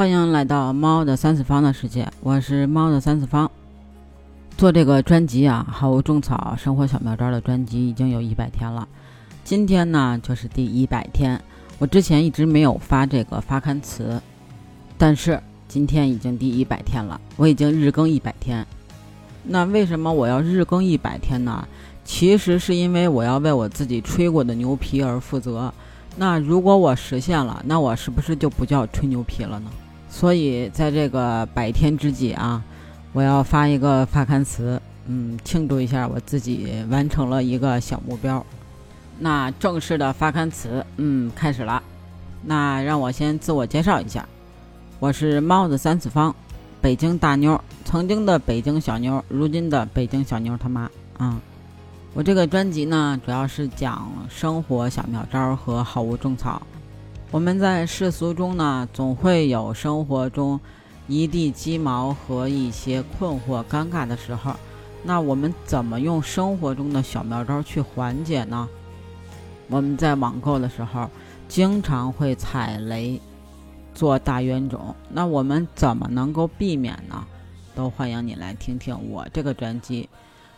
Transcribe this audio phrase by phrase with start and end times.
[0.00, 3.50] 欢迎来到猫的三次方的世界，我是猫的三次方。
[4.56, 8.88] 做这个专辑啊，好物种草生活小妙招的专辑已经有一百天了，
[9.44, 11.38] 今天呢就是第一百天。
[11.78, 14.18] 我之前一直没有发这个发刊词，
[14.96, 18.66] 但是今天已经第一百天了，我已经日更一百天。
[19.44, 21.68] 那为什么我要日更一百天呢？
[22.06, 25.70] 其实是因为我要为我自己吹过的牛皮而负责。
[26.16, 29.70] 那如果我实现了，那我是不是就不叫吹牛皮了呢？
[30.10, 32.62] 所以在这个百天之际啊，
[33.12, 38.44] 我要发一个发刊词，嗯，庆祝一下我自己完成了一个小目标。
[39.18, 41.82] 那正式的发刊词，嗯，开始了。
[42.42, 44.26] 那让我先自我介绍一下，
[44.98, 46.34] 我是猫子三次方，
[46.80, 51.40] 北京大妞，曾经的北京小妞，如今的北京小妞他妈啊。
[52.12, 56.60] 我这个专辑呢，主要是讲生活小妙招和好物种草。
[57.32, 60.58] 我们在世俗中呢，总会有生活中
[61.06, 64.52] 一地鸡毛和一些困惑、尴尬的时候。
[65.04, 68.68] 那我们怎么用生活中的小妙招去缓解呢？
[69.68, 71.08] 我们在网购的时候
[71.46, 73.20] 经常会踩雷，
[73.94, 74.92] 做大冤种。
[75.08, 77.24] 那我们怎么能够避免呢？
[77.76, 80.08] 都欢迎你来听听我这个专辑。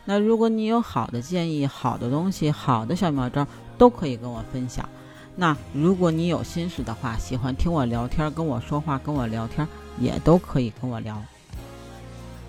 [0.05, 3.45] 那如果你有好的建议、好的东西、好的小妙招，
[3.77, 4.89] 都可以跟我分享。
[5.35, 9.67] 那如果你有心事的话，喜欢听我聊天、跟我说话、跟我聊天，
[9.99, 11.21] 也都可以跟我聊。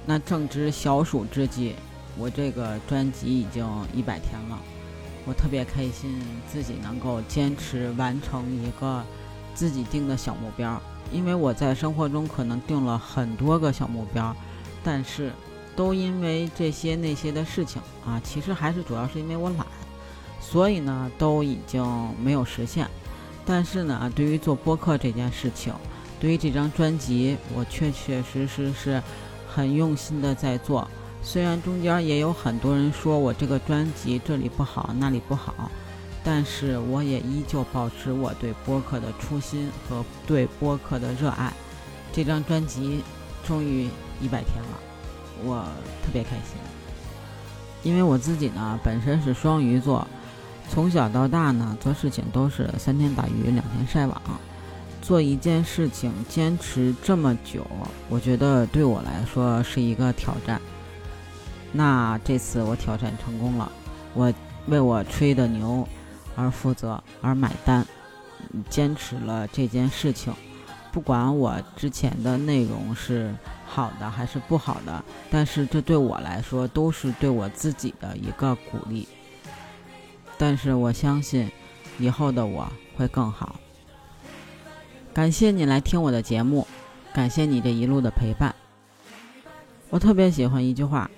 [0.06, 1.74] 那正值小暑之际，
[2.18, 4.58] 我这个专辑已经一百天了，
[5.24, 9.02] 我特别开心自己能够坚持完成一个
[9.54, 10.80] 自己定的小目标。
[11.12, 14.34] 因为我在生活中可能定了很多个小目标，
[14.82, 15.32] 但是。
[15.76, 19.66] 都因为这些那些的事情啊，其实还是主要是因为我懒，
[20.50, 21.82] 所以呢都已经
[22.22, 22.86] 没有实现。
[23.46, 25.72] 但是呢，对于做播客这件事情，
[26.20, 29.02] 对于这张专辑，我确确实实是
[29.48, 30.86] 很用心的在做。
[31.22, 35.70] 虽然中间也有很多人说我这个专辑这里不好那里不好，
[36.22, 41.52] 但是我也依旧保持我对播客的初心和对播客的热爱。
[42.12, 43.02] 这张专辑
[43.46, 43.88] 终于
[44.20, 44.80] 一百天了。
[45.44, 45.64] 我
[46.04, 46.56] 特别开心，
[47.82, 50.06] 因为我自己呢本身是双鱼座，
[50.68, 54.20] 从小到大呢做事情都是三天打鱼两天晒网，
[55.00, 57.66] 做一件事情坚持这么久，
[58.08, 60.60] 我觉得对我来说是一个挑战。
[61.72, 63.70] 那这次我挑战成功了，
[64.14, 64.32] 我
[64.66, 65.86] 为我吹的牛
[66.34, 67.86] 而负责而买单，
[68.68, 70.32] 坚持了这件事情，
[70.90, 73.34] 不管我之前的内容是。
[73.66, 79.08] 好的还是不好的，但是这对我来说都是对我自己的一个鼓励。
[80.46, 81.50] 但是我相信，
[81.98, 83.58] 以后的我会更好。
[85.14, 86.66] 感谢你来听我的节目，
[87.14, 88.54] 感谢你这一路的陪伴。
[89.88, 91.10] 我特别喜欢一句话，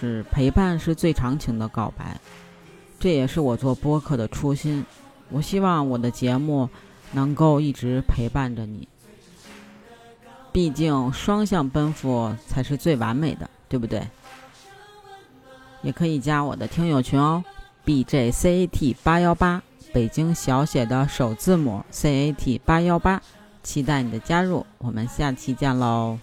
[0.00, 2.20] 是陪伴是最长情的告白。
[2.98, 4.84] 这也是我做播客的初心。
[5.30, 6.68] 我希望我的节目
[7.12, 8.88] 能够一直陪伴着你。
[10.50, 14.04] 毕竟双向奔赴才是最完美的，对不对？
[15.82, 17.44] 也可以加我的听友群哦
[17.84, 19.62] ，B J C A T 八幺八，
[19.92, 23.20] 北京小写的首字母 C A T 八幺八，
[23.62, 26.18] 期待你的加入，我们下期见喽。